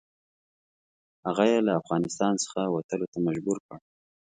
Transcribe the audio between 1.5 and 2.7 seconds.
یې له افغانستان څخه